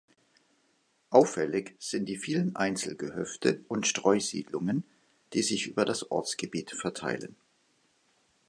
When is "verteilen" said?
6.71-7.35